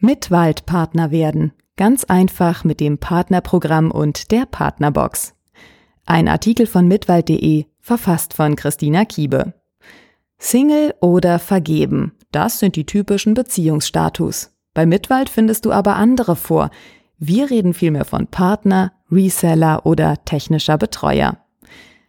Mitwaldpartner 0.00 1.10
werden. 1.10 1.52
Ganz 1.76 2.04
einfach 2.04 2.62
mit 2.62 2.78
dem 2.78 2.98
Partnerprogramm 2.98 3.90
und 3.90 4.30
der 4.30 4.46
Partnerbox. 4.46 5.34
Ein 6.06 6.28
Artikel 6.28 6.66
von 6.66 6.86
mitwald.de, 6.86 7.66
verfasst 7.80 8.32
von 8.32 8.54
Christina 8.54 9.04
Kiebe. 9.04 9.54
Single 10.38 10.94
oder 11.00 11.40
vergeben, 11.40 12.12
das 12.30 12.60
sind 12.60 12.76
die 12.76 12.86
typischen 12.86 13.34
Beziehungsstatus. 13.34 14.52
Bei 14.72 14.86
Mitwald 14.86 15.28
findest 15.28 15.64
du 15.64 15.72
aber 15.72 15.96
andere 15.96 16.36
vor. 16.36 16.70
Wir 17.18 17.50
reden 17.50 17.74
vielmehr 17.74 18.04
von 18.04 18.28
Partner, 18.28 18.92
Reseller 19.10 19.84
oder 19.84 20.24
technischer 20.24 20.78
Betreuer. 20.78 21.38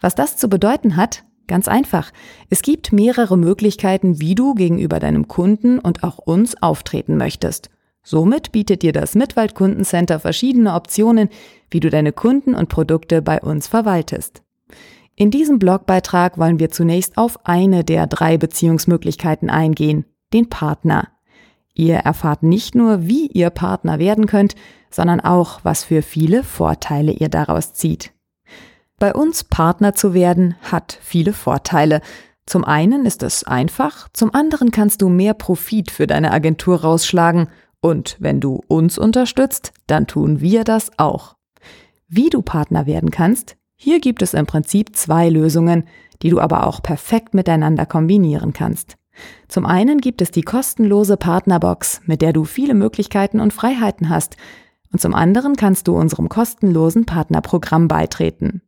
Was 0.00 0.14
das 0.14 0.36
zu 0.36 0.48
bedeuten 0.48 0.96
hat, 0.96 1.24
Ganz 1.50 1.66
einfach. 1.66 2.12
Es 2.48 2.62
gibt 2.62 2.92
mehrere 2.92 3.36
Möglichkeiten, 3.36 4.20
wie 4.20 4.36
du 4.36 4.54
gegenüber 4.54 5.00
deinem 5.00 5.26
Kunden 5.26 5.80
und 5.80 6.04
auch 6.04 6.18
uns 6.18 6.62
auftreten 6.62 7.16
möchtest. 7.16 7.70
Somit 8.04 8.52
bietet 8.52 8.82
dir 8.82 8.92
das 8.92 9.16
Mitwald 9.16 9.56
Kundencenter 9.56 10.20
verschiedene 10.20 10.74
Optionen, 10.74 11.28
wie 11.68 11.80
du 11.80 11.90
deine 11.90 12.12
Kunden 12.12 12.54
und 12.54 12.68
Produkte 12.68 13.20
bei 13.20 13.40
uns 13.40 13.66
verwaltest. 13.66 14.44
In 15.16 15.32
diesem 15.32 15.58
Blogbeitrag 15.58 16.38
wollen 16.38 16.60
wir 16.60 16.70
zunächst 16.70 17.18
auf 17.18 17.44
eine 17.44 17.82
der 17.82 18.06
drei 18.06 18.38
Beziehungsmöglichkeiten 18.38 19.50
eingehen, 19.50 20.04
den 20.32 20.48
Partner. 20.50 21.08
Ihr 21.74 21.96
erfahrt 21.96 22.44
nicht 22.44 22.76
nur, 22.76 23.08
wie 23.08 23.26
ihr 23.26 23.50
Partner 23.50 23.98
werden 23.98 24.26
könnt, 24.26 24.54
sondern 24.88 25.18
auch, 25.18 25.64
was 25.64 25.82
für 25.82 26.02
viele 26.02 26.44
Vorteile 26.44 27.10
ihr 27.10 27.28
daraus 27.28 27.72
zieht. 27.72 28.12
Bei 29.00 29.14
uns 29.14 29.44
Partner 29.44 29.94
zu 29.94 30.12
werden 30.12 30.56
hat 30.60 30.98
viele 31.00 31.32
Vorteile. 31.32 32.02
Zum 32.44 32.66
einen 32.66 33.06
ist 33.06 33.22
es 33.22 33.44
einfach, 33.44 34.10
zum 34.12 34.34
anderen 34.34 34.72
kannst 34.72 35.00
du 35.00 35.08
mehr 35.08 35.32
Profit 35.32 35.90
für 35.90 36.06
deine 36.06 36.32
Agentur 36.32 36.82
rausschlagen 36.82 37.48
und 37.80 38.18
wenn 38.20 38.40
du 38.40 38.60
uns 38.68 38.98
unterstützt, 38.98 39.72
dann 39.86 40.06
tun 40.06 40.42
wir 40.42 40.64
das 40.64 40.90
auch. 40.98 41.36
Wie 42.08 42.28
du 42.28 42.42
Partner 42.42 42.84
werden 42.84 43.10
kannst, 43.10 43.56
hier 43.74 44.00
gibt 44.00 44.20
es 44.20 44.34
im 44.34 44.44
Prinzip 44.44 44.94
zwei 44.94 45.30
Lösungen, 45.30 45.84
die 46.20 46.28
du 46.28 46.38
aber 46.38 46.66
auch 46.66 46.82
perfekt 46.82 47.32
miteinander 47.32 47.86
kombinieren 47.86 48.52
kannst. 48.52 48.98
Zum 49.48 49.64
einen 49.64 50.02
gibt 50.02 50.20
es 50.20 50.30
die 50.30 50.42
kostenlose 50.42 51.16
Partnerbox, 51.16 52.02
mit 52.04 52.20
der 52.20 52.34
du 52.34 52.44
viele 52.44 52.74
Möglichkeiten 52.74 53.40
und 53.40 53.54
Freiheiten 53.54 54.10
hast, 54.10 54.36
und 54.92 55.00
zum 55.00 55.14
anderen 55.14 55.56
kannst 55.56 55.88
du 55.88 55.96
unserem 55.96 56.28
kostenlosen 56.28 57.06
Partnerprogramm 57.06 57.88
beitreten. 57.88 58.60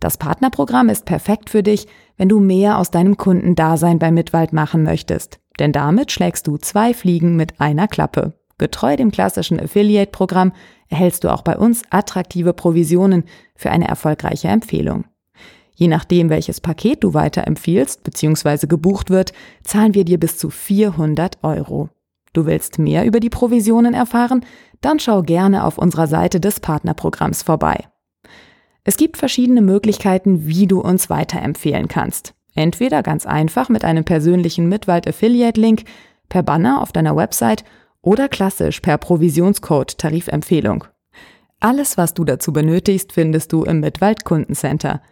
Das 0.00 0.16
Partnerprogramm 0.16 0.88
ist 0.88 1.04
perfekt 1.04 1.50
für 1.50 1.62
dich, 1.62 1.86
wenn 2.16 2.30
du 2.30 2.40
mehr 2.40 2.78
aus 2.78 2.90
deinem 2.90 3.18
Kundendasein 3.18 3.98
bei 3.98 4.10
Mitwald 4.10 4.52
machen 4.52 4.82
möchtest. 4.82 5.38
Denn 5.58 5.72
damit 5.72 6.10
schlägst 6.10 6.46
du 6.46 6.56
zwei 6.56 6.94
Fliegen 6.94 7.36
mit 7.36 7.60
einer 7.60 7.86
Klappe. 7.86 8.32
Getreu 8.56 8.96
dem 8.96 9.10
klassischen 9.10 9.60
Affiliate-Programm 9.60 10.52
erhältst 10.88 11.24
du 11.24 11.32
auch 11.32 11.42
bei 11.42 11.56
uns 11.56 11.82
attraktive 11.90 12.54
Provisionen 12.54 13.24
für 13.54 13.70
eine 13.70 13.88
erfolgreiche 13.88 14.48
Empfehlung. 14.48 15.04
Je 15.74 15.88
nachdem, 15.88 16.28
welches 16.28 16.60
Paket 16.60 17.04
du 17.04 17.14
weiterempfiehlst 17.14 18.02
bzw. 18.02 18.66
gebucht 18.66 19.08
wird, 19.08 19.32
zahlen 19.64 19.94
wir 19.94 20.04
dir 20.04 20.18
bis 20.18 20.36
zu 20.36 20.50
400 20.50 21.38
Euro. 21.42 21.88
Du 22.32 22.46
willst 22.46 22.78
mehr 22.78 23.04
über 23.06 23.18
die 23.18 23.30
Provisionen 23.30 23.94
erfahren? 23.94 24.44
Dann 24.82 24.98
schau 24.98 25.22
gerne 25.22 25.64
auf 25.64 25.78
unserer 25.78 26.06
Seite 26.06 26.38
des 26.38 26.60
Partnerprogramms 26.60 27.42
vorbei. 27.42 27.86
Es 28.84 28.96
gibt 28.96 29.16
verschiedene 29.16 29.60
Möglichkeiten, 29.60 30.46
wie 30.46 30.66
du 30.66 30.80
uns 30.80 31.10
weiterempfehlen 31.10 31.88
kannst. 31.88 32.34
Entweder 32.54 33.02
ganz 33.02 33.26
einfach 33.26 33.68
mit 33.68 33.84
einem 33.84 34.04
persönlichen 34.04 34.68
Mitwald 34.68 35.06
Affiliate 35.06 35.60
Link, 35.60 35.84
per 36.28 36.42
Banner 36.42 36.80
auf 36.80 36.92
deiner 36.92 37.16
Website 37.16 37.64
oder 38.02 38.28
klassisch 38.28 38.80
per 38.80 38.98
Provisionscode 38.98 39.98
Tarifempfehlung. 39.98 40.84
Alles, 41.60 41.98
was 41.98 42.14
du 42.14 42.24
dazu 42.24 42.52
benötigst, 42.52 43.12
findest 43.12 43.52
du 43.52 43.64
im 43.64 43.80
Mitwald 43.80 44.24
Kundencenter. 44.24 45.02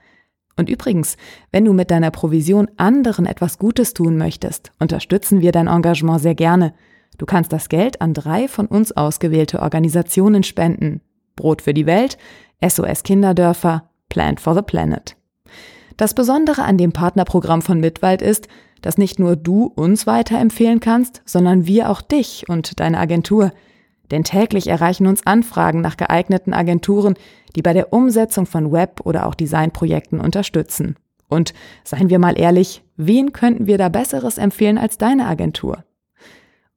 Und 0.56 0.70
übrigens, 0.70 1.16
wenn 1.52 1.64
du 1.64 1.72
mit 1.74 1.90
deiner 1.90 2.10
Provision 2.10 2.68
anderen 2.78 3.26
etwas 3.26 3.58
Gutes 3.58 3.92
tun 3.92 4.16
möchtest, 4.16 4.72
unterstützen 4.78 5.40
wir 5.42 5.52
dein 5.52 5.68
Engagement 5.68 6.20
sehr 6.20 6.34
gerne. 6.34 6.74
Du 7.18 7.26
kannst 7.26 7.52
das 7.52 7.68
Geld 7.68 8.00
an 8.00 8.14
drei 8.14 8.48
von 8.48 8.66
uns 8.66 8.96
ausgewählte 8.96 9.60
Organisationen 9.60 10.42
spenden. 10.42 11.02
Brot 11.38 11.62
für 11.62 11.72
die 11.72 11.86
Welt, 11.86 12.18
SOS 12.66 13.02
Kinderdörfer, 13.02 13.88
Plant 14.08 14.40
for 14.40 14.54
the 14.54 14.62
Planet. 14.62 15.16
Das 15.96 16.14
Besondere 16.14 16.62
an 16.62 16.78
dem 16.78 16.92
Partnerprogramm 16.92 17.62
von 17.62 17.80
Mitwald 17.80 18.22
ist, 18.22 18.48
dass 18.82 18.98
nicht 18.98 19.18
nur 19.18 19.36
du 19.36 19.64
uns 19.64 20.06
weiterempfehlen 20.06 20.80
kannst, 20.80 21.22
sondern 21.24 21.66
wir 21.66 21.90
auch 21.90 22.00
dich 22.00 22.44
und 22.48 22.78
deine 22.78 22.98
Agentur. 22.98 23.52
Denn 24.10 24.24
täglich 24.24 24.68
erreichen 24.68 25.06
uns 25.06 25.26
Anfragen 25.26 25.80
nach 25.80 25.96
geeigneten 25.96 26.54
Agenturen, 26.54 27.14
die 27.56 27.62
bei 27.62 27.72
der 27.72 27.92
Umsetzung 27.92 28.46
von 28.46 28.72
Web- 28.72 29.00
oder 29.04 29.26
auch 29.26 29.34
Designprojekten 29.34 30.20
unterstützen. 30.20 30.96
Und 31.28 31.52
seien 31.84 32.08
wir 32.08 32.18
mal 32.18 32.38
ehrlich, 32.38 32.82
wen 32.96 33.32
könnten 33.32 33.66
wir 33.66 33.76
da 33.76 33.88
Besseres 33.88 34.38
empfehlen 34.38 34.78
als 34.78 34.98
deine 34.98 35.26
Agentur? 35.26 35.84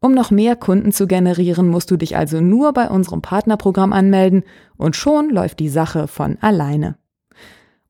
Um 0.04 0.16
noch 0.16 0.32
mehr 0.32 0.56
Kunden 0.56 0.92
zu 0.92 1.06
generieren, 1.06 1.68
musst 1.68 1.92
du 1.92 1.96
dich 1.96 2.18
also 2.18 2.42
nur 2.42 2.74
bei 2.74 2.90
unserem 2.90 3.22
Partnerprogramm 3.22 3.94
anmelden 3.94 4.44
und 4.76 4.96
schon 4.96 5.30
läuft 5.30 5.60
die 5.60 5.70
Sache 5.70 6.08
von 6.08 6.40
alleine. 6.42 6.98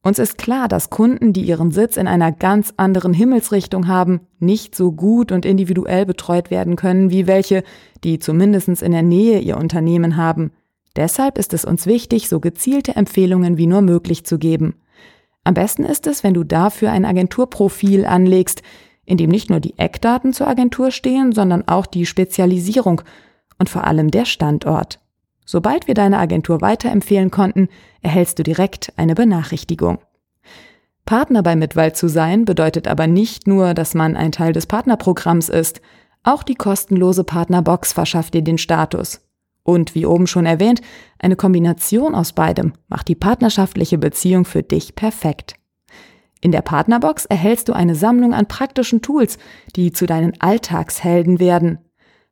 Uns 0.04 0.20
ist 0.20 0.38
klar, 0.38 0.68
dass 0.68 0.90
Kunden, 0.90 1.32
die 1.32 1.44
ihren 1.44 1.72
Sitz 1.72 1.96
in 1.96 2.08
einer 2.08 2.34
ganz 2.34 2.74
anderen 2.76 3.14
Himmelsrichtung 3.14 3.88
haben, 3.88 4.22
nicht 4.40 4.76
so 4.76 4.92
gut 4.92 5.32
und 5.32 5.46
individuell 5.46 6.06
betreut 6.06 6.52
werden 6.52 6.76
können 6.76 7.12
wie 7.12 7.28
welche, 7.28 7.64
die 8.04 8.20
zumindest 8.20 8.82
in 8.82 8.92
der 8.92 9.04
Nähe 9.04 9.40
ihr 9.40 9.56
Unternehmen 9.56 10.18
haben. 10.18 10.52
Deshalb 10.98 11.38
ist 11.38 11.54
es 11.54 11.64
uns 11.64 11.86
wichtig, 11.86 12.28
so 12.28 12.42
gezielte 12.42 12.96
Empfehlungen 12.98 13.58
wie 13.58 13.68
nur 13.68 13.82
möglich 13.82 14.26
zu 14.26 14.38
geben. 14.38 14.74
Am 15.46 15.54
besten 15.54 15.86
ist 15.86 16.08
es, 16.08 16.26
wenn 16.26 16.34
du 16.34 16.44
dafür 16.44 16.92
ein 16.92 17.06
Agenturprofil 17.06 18.06
anlegst, 18.06 18.64
in 19.12 19.18
dem 19.18 19.30
nicht 19.30 19.50
nur 19.50 19.60
die 19.60 19.78
Eckdaten 19.78 20.32
zur 20.32 20.48
Agentur 20.48 20.90
stehen, 20.90 21.34
sondern 21.34 21.68
auch 21.68 21.86
die 21.86 22.06
Spezialisierung 22.06 23.02
und 23.60 23.70
vor 23.70 23.84
allem 23.84 24.10
der 24.10 24.24
Standort. 24.24 25.00
Sobald 25.46 25.88
wir 25.88 25.96
deine 25.96 26.18
Agentur 26.18 26.62
weiterempfehlen 26.62 27.30
konnten, 27.30 27.68
erhältst 28.02 28.40
du 28.40 28.44
direkt 28.44 28.94
eine 28.96 29.14
Benachrichtigung. 29.14 30.00
Partner 31.06 31.44
bei 31.44 31.58
Mitwald 31.58 31.98
zu 31.98 32.08
sein 32.08 32.46
bedeutet 32.46 32.88
aber 32.88 33.06
nicht 33.06 33.48
nur, 33.48 33.74
dass 33.74 33.94
man 33.94 34.16
ein 34.16 34.32
Teil 34.32 34.54
des 34.54 34.66
Partnerprogramms 34.66 35.50
ist. 35.50 35.82
Auch 36.24 36.44
die 36.44 36.56
kostenlose 36.56 37.26
Partnerbox 37.26 37.92
verschafft 37.92 38.34
dir 38.34 38.44
den 38.44 38.58
Status. 38.58 39.20
Und 39.64 39.94
wie 39.94 40.06
oben 40.06 40.26
schon 40.26 40.46
erwähnt, 40.46 40.82
eine 41.20 41.36
Kombination 41.36 42.16
aus 42.16 42.32
beidem 42.32 42.72
macht 42.88 43.10
die 43.10 43.16
partnerschaftliche 43.16 43.98
Beziehung 43.98 44.46
für 44.46 44.64
dich 44.64 44.96
perfekt. 44.96 45.56
In 46.42 46.52
der 46.52 46.64
Partnerbox 46.64 47.26
erhältst 47.26 47.70
du 47.70 47.74
eine 47.74 47.96
Sammlung 47.96 48.34
an 48.34 48.48
praktischen 48.48 49.02
Tools, 49.02 49.38
die 49.76 49.92
zu 49.92 50.08
deinen 50.08 50.34
Alltagshelden 50.42 51.40
werden. 51.40 51.78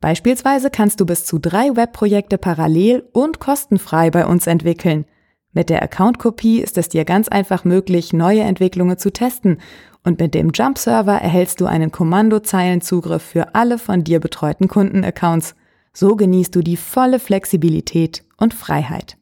Beispielsweise 0.02 0.70
kannst 0.70 1.00
du 1.00 1.06
bis 1.06 1.25
zu 1.25 1.38
drei 1.40 1.75
Webprojekte 1.75 2.38
parallel 2.38 3.08
und 3.14 3.40
kostenfrei 3.40 4.09
bei 4.09 4.25
uns 4.25 4.48
entwickeln. 4.48 5.06
Mit 5.52 5.69
der 5.69 5.84
Account-Kopie 5.84 6.59
ist 6.59 6.78
es 6.78 6.90
dir 6.90 7.06
ganz 7.06 7.28
einfach 7.28 7.66
möglich, 7.66 8.14
neue 8.14 8.42
Entwicklungen 8.42 8.98
zu 8.98 9.12
testen 9.12 9.58
und 10.03 10.19
mit 10.19 10.34
dem 10.34 10.52
Jump-Server 10.53 11.16
erhältst 11.16 11.59
du 11.59 11.66
einen 11.66 11.92
Kommandozeilenzugriff 11.92 13.22
für 13.22 13.56
alle 13.56 13.78
von 13.78 14.03
dir 14.03 14.19
betreuten 14.19 14.68
Kundenaccounts. 14.68 15.56
So 15.94 16.16
genießt 16.16 16.56
du 16.56 16.62
die 16.62 16.78
volle 16.78 17.19
Flexibilität 17.19 18.24
und 18.38 18.53
Freiheit. 18.53 19.18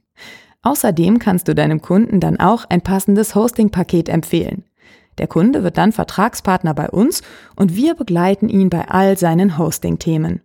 Außerdem 0.61 1.17
kannst 1.17 1.47
du 1.47 1.55
deinem 1.55 1.81
Kunden 1.81 2.19
dann 2.19 2.39
auch 2.39 2.65
ein 2.65 2.81
passendes 2.81 3.33
Hosting-Paket 3.33 4.09
empfehlen. 4.09 4.66
Der 5.17 5.27
Kunde 5.27 5.63
wird 5.63 5.77
dann 5.77 5.91
Vertragspartner 5.91 6.73
bei 6.73 6.89
uns 6.89 7.21
und 7.55 7.75
wir 7.75 7.95
begleiten 7.95 8.49
ihn 8.49 8.69
bei 8.69 8.87
all 8.87 9.17
seinen 9.17 9.57
Hosting-Themen. 9.57 10.41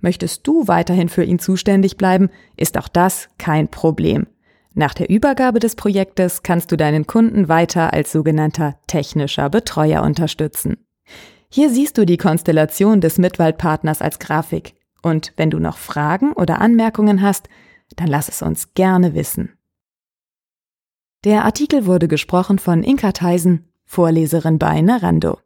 Möchtest 0.00 0.46
du 0.46 0.66
weiterhin 0.66 1.08
für 1.08 1.24
ihn 1.24 1.38
zuständig 1.38 1.96
bleiben, 1.96 2.30
ist 2.56 2.78
auch 2.78 2.88
das 2.88 3.28
kein 3.38 3.68
Problem. 3.68 4.26
Nach 4.74 4.94
der 4.94 5.10
Übergabe 5.10 5.58
des 5.58 5.74
Projektes 5.74 6.42
kannst 6.42 6.70
du 6.70 6.76
deinen 6.76 7.06
Kunden 7.06 7.48
weiter 7.48 7.92
als 7.92 8.12
sogenannter 8.12 8.76
technischer 8.86 9.50
Betreuer 9.50 10.02
unterstützen. 10.02 10.76
Hier 11.50 11.70
siehst 11.70 11.98
du 11.98 12.04
die 12.04 12.16
Konstellation 12.16 13.00
des 13.00 13.18
Mitwaldpartners 13.18 14.02
als 14.02 14.18
Grafik. 14.18 14.74
Und 15.02 15.32
wenn 15.36 15.50
du 15.50 15.58
noch 15.58 15.78
Fragen 15.78 16.32
oder 16.32 16.60
Anmerkungen 16.60 17.22
hast, 17.22 17.48
dann 17.96 18.08
lass 18.08 18.28
es 18.28 18.42
uns 18.42 18.74
gerne 18.74 19.14
wissen. 19.14 19.54
Der 21.24 21.44
Artikel 21.44 21.86
wurde 21.86 22.06
gesprochen 22.06 22.58
von 22.58 22.82
Inka 22.82 23.12
Theisen 23.12 23.68
Vorleserin 23.88 24.58
bei 24.58 24.82
Narando. 24.82 25.38